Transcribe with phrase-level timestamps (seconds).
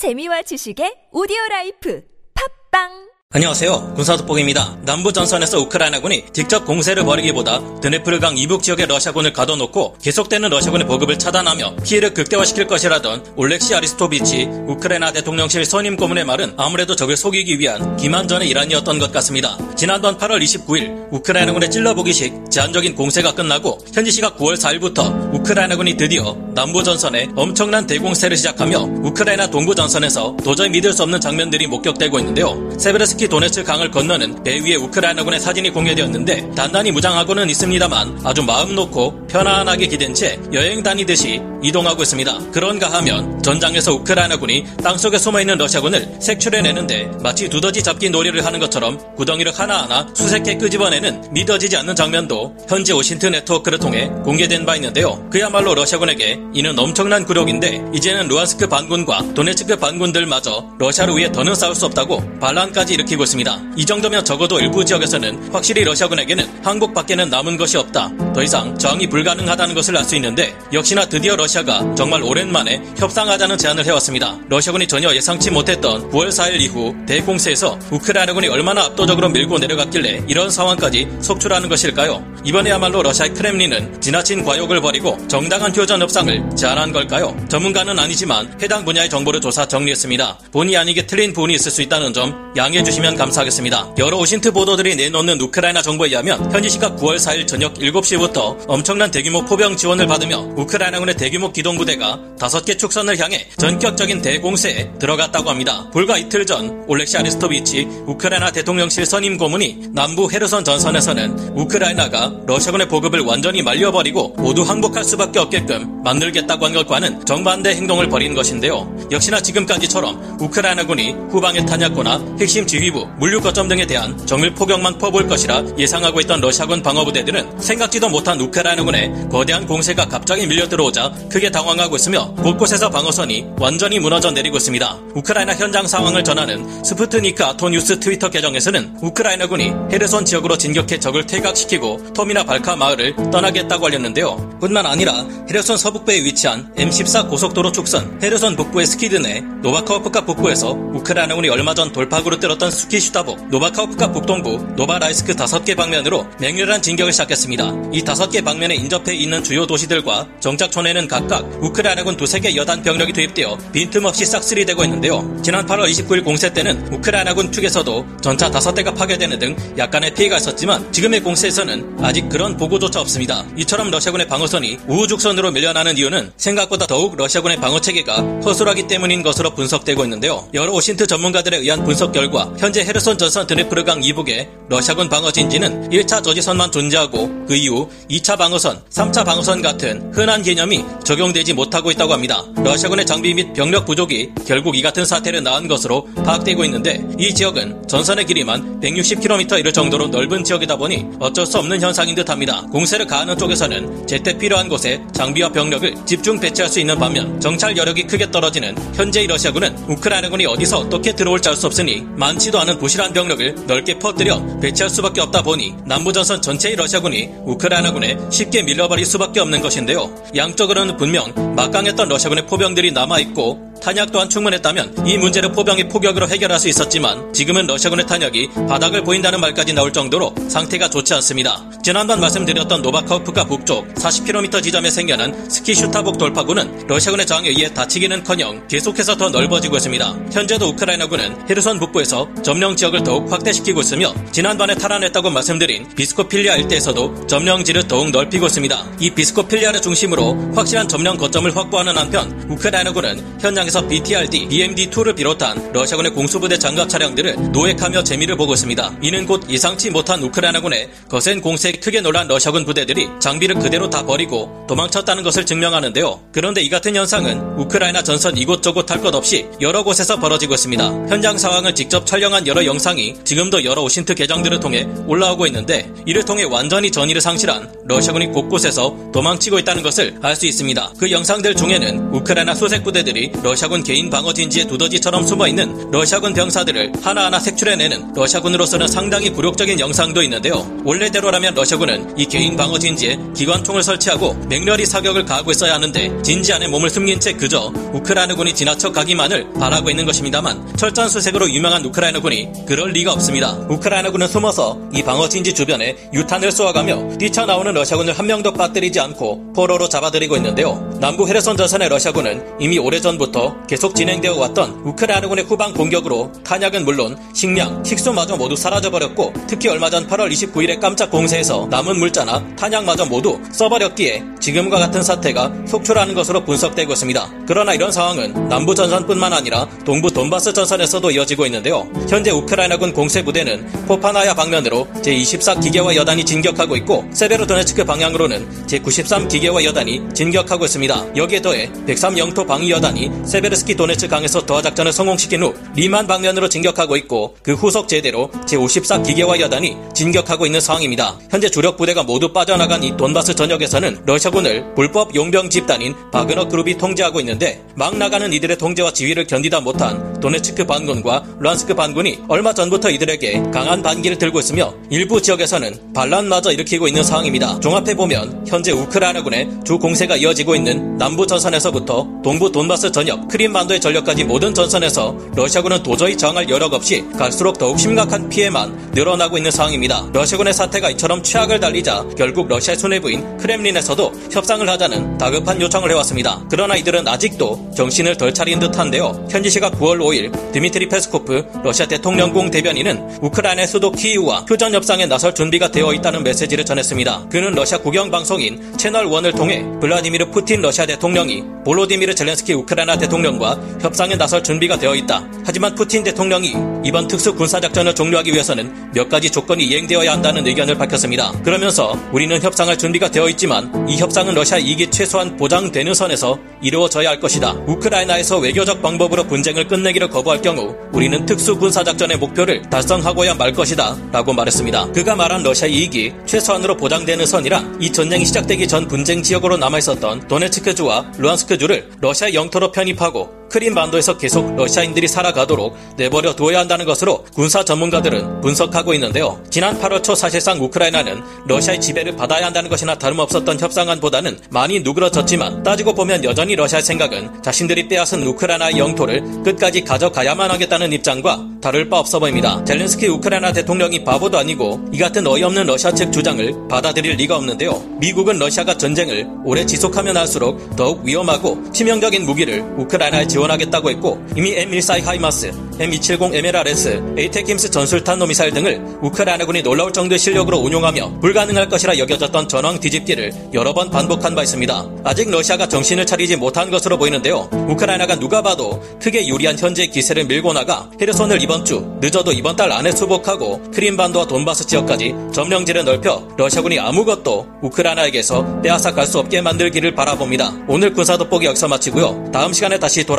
[0.00, 2.00] 재미와 지식의 오디오 라이프.
[2.32, 3.92] 팟빵 안녕하세요.
[3.94, 4.78] 군사도복입니다.
[4.82, 11.76] 남부 전선에서 우크라이나군이 직접 공세를 벌이기보다 드네프르강 이북 지역의 러시아군을 가둬놓고 계속되는 러시아군의 보급을 차단하며
[11.84, 18.48] 피해를 극대화시킬 것이라던 올렉시 아리스토비치 우크라이나 대통령실 선임 고문의 말은 아무래도 적을 속이기 위한 기만전의
[18.48, 19.56] 일환이었던 것 같습니다.
[19.76, 26.82] 지난번 8월 29일 우크라이나군의 찔러보기식 제한적인 공세가 끝나고 현지 시각 9월 4일부터 우크라이나군이 드디어 남부
[26.82, 32.70] 전선에 엄청난 대공세를 시작하며 우크라이나 동부 전선에서 도저히 믿을 수 없는 장면들이 목격되고 있는데요.
[32.76, 39.26] 세베르스키 도네츠 강을 건너는 배 위에 우크라이나군의 사진이 공개되었는데 단단히 무장하고는 있습니다만 아주 마음 놓고
[39.26, 42.38] 편안하게 기댄 채 여행 다니듯이 이동하고 있습니다.
[42.50, 49.52] 그런가 하면 전장에서 우크라이나군이 땅속에 숨어있는 러시아군을 색출해내는데 마치 두더지 잡기 놀이를 하는 것처럼 구덩이를
[49.52, 55.28] 하나하나 수색해 끄집어내는 믿어지지 않는 장면도 현지 OSINT 네트워크를 통해 공개된 바 있는데요.
[55.30, 61.84] 그야말로 러시아군에게 이는 엄청난 굴욕인데 이제는 루한스크 반군과 도네츠크 반군들마저 러시아를 위해 더는 싸울 수
[61.84, 63.60] 없다고 반란까지 일으키 일으키고 있습니다.
[63.76, 68.10] 이 정도면 적어도 일부 지역에서는 확실히 러시아군에게는 항복밖에는 남은 것이 없다.
[68.34, 73.84] 더 이상 저항이 불가능하다는 것을 알 수 있는데 역시나 드디어 러시아가 정말 오랜만에 협상하자는 제안을
[73.86, 74.36] 해왔습니다.
[74.48, 81.06] 러시아군이 전혀 예상치 못했던 9월 4일 이후 대공세에서 우크라이나군이 얼마나 압도적으로 밀고 내려갔길래 이런 상황까지
[81.20, 82.24] 속출하는 것일까요?
[82.44, 87.36] 이번에야말로 러시아의 크렘린은 지나친 과욕을 버리고 정당한 교전 협상을 제안한 걸까요?
[87.48, 90.38] 전문가는 아니지만 해당 분야의 정보를 조사 정리했습니다.
[90.50, 93.94] 본의 아니게 틀린 부분이 있을 수 있다는 점 양해해 주시면 주시면 감사하겠습니다.
[93.98, 99.44] 여러 오신트 보도들이 내놓는 우크라이나 정보에 의하면 현지 시각 9월 4일 저녁 7시부터 엄청난 대규모
[99.44, 105.88] 포병 지원을 받으며 우크라이나군의 대규모 기동부대가 5개 축선을 향해 전격적인 대공세에 들어갔다고 합니다.
[105.92, 113.20] 불과 이틀 전 올렉시 아리스토비치 우크라이나 대통령실 선임 고문이 남부 헤르손 전선에서는 우크라이나가 러시아군의 보급을
[113.20, 118.90] 완전히 말려버리고 모두 항복할 수밖에 없게끔 만들겠다고 한 것과는 정반대 행동을 벌인 것인데요.
[119.10, 125.28] 역시나 지금까지처럼 우크라이나군이 후방의 탄약고나 핵심 지휘 지휘부, 물류 거점 등에 대한 정밀 포격만 퍼부을
[125.28, 131.96] 것이라 예상하고 있던 러시아군 방어부대들은 생각지도 못한 우크라이나군의 거대한 공세가 갑자기 밀려 들어오자 크게 당황하고
[131.96, 134.98] 있으며 곳곳에서 방어선이 완전히 무너져 내리고 있습니다.
[135.14, 142.44] 우크라이나 현장 상황을 전하는 스푸트니크 아토뉴스 트위터 계정에서는 우크라이나군이 헤르손 지역으로 진격해 적을 퇴각시키고 토미나
[142.44, 144.58] 발카 마을을 떠나겠다고 알렸는데요.
[144.60, 151.48] 뿐만 아니라 헤르손 서북부에 위치한 M14 고속도로 축선 헤르손 북부의 스키드 내 노바카오프카 북부에서 우크라이나군이
[151.48, 157.72] 얼마 전 돌파구를 때렸던 스키 슈타복, 노바카우프카 북동부, 노바라이스크 다섯 개 방면으로 맹렬한 진격을 시작했습니다.
[157.92, 163.12] 이 다섯 개 방면에 인접해 있는 주요 도시들과 정착촌에는 각각 우크라이나군 두세 개 여단 병력이
[163.12, 165.40] 투입되어 빈틈없이 싹쓸이 되고 있는데요.
[165.42, 170.92] 지난 8월 29일 공세 때는 우크라이나군 측에서도 전차 다섯 대가 파괴되는 등 약간의 피해가 있었지만
[170.92, 173.44] 지금의 공세에서는 아직 그런 보고조차 없습니다.
[173.56, 180.04] 이처럼 러시아군의 방어선이 우후죽순으로 밀려나는 이유는 생각보다 더욱 러시아군의 방어 체계가 허술하기 때문인 것으로 분석되고
[180.04, 180.48] 있는데요.
[180.54, 185.90] 여러 OSINT 전문가들에 의한 분석 결과 현 현재 헤르손 전선 드네프르강 이북에 러시아군 방어 진지는
[185.90, 192.12] 1차 저지선만 존재하고 그 이후 2차 방어선, 3차 방어선 같은 흔한 개념이 적용되지 못하고 있다고
[192.12, 192.44] 합니다.
[192.58, 197.88] 러시아군의 장비 및 병력 부족이 결국 이 같은 사태를 낳은 것으로 파악되고 있는데 이 지역은
[197.88, 202.62] 전선의 길이만 160km 이를 정도로 넓은 지역이다 보니 어쩔 수 없는 현상인 듯합니다.
[202.70, 208.06] 공세를 가하는 쪽에서는 제때 필요한 곳에 장비와 병력을 집중 배치할 수 있는 반면 정찰 여력이
[208.06, 213.12] 크게 떨어지는 현재의 러시아군은 우크라이나군이 어디서 어떻게 들어올지 알 수 없으니 많지 도 않은 부실한
[213.12, 219.60] 병력을 넓게 퍼뜨려 배치할 수밖에 없다 보니 남부전선 전체의 러시아군이 우크라이나군에 쉽게 밀려버릴 수밖에 없는
[219.60, 220.12] 것인데요.
[220.34, 226.68] 양쪽으로는 분명 막강했던 러시아군의 포병들이 남아있고 탄약 또한 충분했다면 이 문제를 포병의 포격으로 해결할 수
[226.68, 231.64] 있었지만 지금은 러시아군의 탄약이 바닥을 보인다는 말까지 나올 정도로 상태가 좋지 않습니다.
[231.82, 239.16] 지난번 말씀드렸던 노바카우프카 북쪽 40km 지점에 생겨난 스키 슈타복 돌파구는 러시아군의 저항에 의해 닫히기는커녕 계속해서
[239.16, 240.16] 더 넓어지고 있습니다.
[240.30, 247.88] 현재도 우크라이나군은 헤르손 북부에서 점령 지역을 더욱 확대시키고 있으며 지난번에 탈환했다고 말씀드린 비스코필리아 일대에서도 점령지를
[247.88, 248.86] 더욱 넓히고 있습니다.
[249.00, 256.12] 이 비스코필리아를 중심으로 확실한 점령 거점을 확보하는 한편 우크라이나군은 현장에 상황에서 BTRD, BMD-2를 비롯한 러시아군의
[256.12, 258.98] 공수부대 장갑 차량들을 노획하며 재미를 보고 있습니다.
[259.02, 264.64] 이는 곧 예상치 못한 우크라이나군의 거센 공세에 크게 놀란 러시아군 부대들이 장비를 그대로 다 버리고
[264.68, 266.20] 도망쳤다는 것을 증명하는데요.
[266.32, 270.84] 그런데 이 같은 현상은 우크라이나 전선 이곳저곳 할 것 없이 여러 곳에서 벌어지고 있습니다.
[271.08, 276.44] 현장 상황을 직접 촬영한 여러 영상이 지금도 여러 OSINT 계정들을 통해 올라오고 있는데 이를 통해
[276.44, 280.92] 완전히 전의를 상실한 러시아군이 곳곳에서 도망치고 있다는 것을 알 수 있습니다.
[280.98, 286.92] 그 영상들 중에는 우크라이나 수색 부대들이 러시아 러시아군 개인 방어 진지에 두더지처럼 숨어있는 러시아군 병사들을
[287.02, 290.66] 하나하나 색출해내는 러시아군으로서는 상당히 굴욕적인 영상도 있는데요.
[290.82, 296.68] 원래대로라면 러시아군은 이 개인 방어 진지에 기관총을 설치하고 맹렬히 사격을 가하고 있어야 하는데 진지 안에
[296.68, 302.92] 몸을 숨긴 채 그저 우크라이나군이 지나쳐 가기만을 바라고 있는 것입니다만 철저 수색으로 유명한 우크라이나군이 그럴
[302.92, 303.58] 리가 없습니다.
[303.68, 309.90] 우크라이나군은 숨어서 이 방어 진지 주변에 유탄을 쏘아가며 뛰쳐나오는 러시아군을 한 명도 빠뜨리지 않고 포로로
[309.90, 310.90] 잡아들이고 있는데요.
[310.98, 317.82] 남부 헤르손 전선의 러시아군은 이미 오래전부터 계속 진행되어 왔던 우크라이나군의 후방 공격으로 탄약은 물론 식량,
[317.84, 324.22] 식수마저 모두 사라져버렸고 특히 얼마 전 8월 29일의 깜짝 공세에서 남은 물자나 탄약마저 모두 써버렸기에
[324.40, 327.30] 지금과 같은 사태가 속출하는 것으로 분석되고 있습니다.
[327.46, 331.88] 그러나 이런 상황은 남부 전선뿐만 아니라 동부 돈바스 전선에서도 이어지고 있는데요.
[332.08, 339.62] 현재 우크라이나군 공세 부대는 포파나야 방면으로 제24 기계화 여단이 진격하고 있고 세베로도네츠크 방향으로는 제93 기계화
[339.64, 341.16] 여단이 진격하고 있습니다.
[341.16, 346.48] 여기에 더해 103 영토 방위 여단이 세베르스키 도네츠 강에서 도하 작전을 성공시킨 후 리만 방면으로
[346.48, 351.18] 진격하고 있고 그 후속 제대로 제54 기계화 여단이 진격하고 있는 상황입니다.
[351.30, 356.78] 현재 주력 부대가 모두 빠져나간 이 돈바스 전역에서는 러시아 군을 불법 용병 집단인 바그너 그룹이
[356.78, 362.90] 통제하고 있는데 막 나가는 이들의 통제와 지휘를 견디다 못한 도네츠크 반군과 루한스크 반군이 얼마 전부터
[362.90, 367.60] 이들에게 강한 반기를 들고 있으며 일부 지역에서는 반란마저 일으키고 있는 상황입니다.
[367.60, 374.52] 종합해보면 현재 우크라이나군의 주 공세가 이어지고 있는 남부 전선에서부터 동부 돈바스 전역 크림반도의 전역까지 모든
[374.54, 380.08] 전선에서 러시아군은 도저히 저항할 여력 없이 갈수록 더욱 심각한 피해만 늘어나고 있는 상황입니다.
[380.12, 386.42] 러시아군의 사태가 이처럼 최악을 달리자 결국 러시아의 수뇌부인 크렘린에서도 협상을 하자는 다급한 요청을 해왔습니다.
[386.50, 389.26] 그러나 이들은 아직도 정신을 덜 차린 듯한데요.
[389.30, 395.34] 현지 시각 9월 5일 드미트리 페스코프 러시아 대통령궁 대변인은 우크라이나 수도 키이우와 휴전 협상에 나설
[395.34, 397.28] 준비가 되어 있다는 메시지를 전했습니다.
[397.30, 403.58] 그는 러시아 국영 방송인 채널 1을 통해 블라디미르 푸틴 러시아 대통령이 볼로디미르 젤렌스키 우크라이나 대통령과
[403.80, 405.24] 협상에 나설 준비가 되어 있다.
[405.44, 410.76] 하지만 푸틴 대통령이 이번 특수 군사 작전을 종료하기 위해서는 몇 가지 조건이 이행되어야 한다는 의견을
[410.78, 411.32] 밝혔습니다.
[411.44, 417.10] 그러면서 우리는 협상할 준비가 되어 있지만 이 협 상은 러시아 이익이 최소한 보장되는 선에서 이루어져야
[417.10, 417.52] 할 것이다.
[417.66, 423.96] 우크라이나에서 외교적 방법으로 분쟁을 끝내기를 거부할 경우 우리는 특수 군사 작전의 목표를 달성하고야 말 것이다.
[424.12, 424.92] 라고 말했습니다.
[424.92, 431.12] 그가 말한 러시아 이익이 최소한으로 보장되는 선이란 이 전쟁이 시작되기 전 분쟁 지역으로 남아있었던 도네츠크주와
[431.18, 438.94] 루안스크주를 러시아 영토로 편입하고 크림반도에서 계속 러시아인들이 살아가도록 내버려 두어야 한다는 것으로 군사 전문가들은 분석하고
[438.94, 439.42] 있는데요.
[439.50, 445.94] 지난 8월 초 사실상 우크라이나는 러시아의 지배를 받아야 한다는 것이나 다름없었던 협상안보다는 많이 누그러졌지만 따지고
[445.94, 452.18] 보면 여전히 러시아의 생각은 자신들이 빼앗은 우크라이나의 영토를 끝까지 가져가야만 하겠다는 입장과 다를 바 없어
[452.18, 452.64] 보입니다.
[452.64, 457.82] 젤렌스키 우크라이나 대통령이 바보도 아니고 이 같은 어이없는 러시아 측 주장을 받아들일 리가 없는데요.
[457.98, 464.56] 미국은 러시아가 전쟁을 오래 지속하면 할수록 더욱 위험하고 치명적인 무기를 우크라이나에 지원 하겠다고 했고 이미
[464.56, 471.98] M14 하이마스, M270 MLRS, 에이테킴스 전술탄도 미사일 등을 우크라이나군이 놀라울 정도의 실력으로 운용하며 불가능할 것이라
[471.98, 474.90] 여겨졌던 전황 뒤집기를 여러 번 반복한 바 있습니다.
[475.04, 477.48] 아직 러시아가 정신을 차리지 못한 것으로 보이는데요.
[477.68, 482.72] 우크라이나가 누가 봐도 크게 유리한 현재의 기세를 밀고 나가 헤르손을 이번 주 늦어도 이번 달
[482.72, 489.92] 안에 수복하고 크림반도와 돈바스 지역까지 점령지를 넓혀 러시아군이 아무것도 우크라이나에게서 빼앗아 갈 수 없게 만들기를
[489.96, 490.52] 바라봅니다.
[490.68, 492.30] 오늘 군사 돋보기 여기서 마치고요.
[492.32, 493.18] 다음 시간에 다시 돌